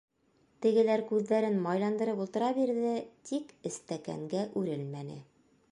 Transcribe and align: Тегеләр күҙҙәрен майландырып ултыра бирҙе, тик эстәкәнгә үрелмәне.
Тегеләр 0.65 1.03
күҙҙәрен 1.09 1.59
майландырып 1.65 2.23
ултыра 2.25 2.49
бирҙе, 2.59 2.95
тик 3.31 3.53
эстәкәнгә 3.71 4.47
үрелмәне. 4.63 5.23